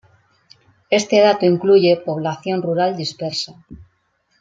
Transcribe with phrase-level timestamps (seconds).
[0.89, 3.53] Este dato incluye población rural dispersa.